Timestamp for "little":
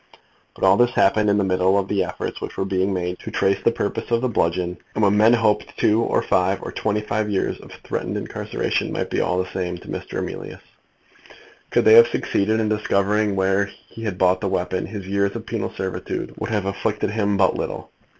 17.55-17.91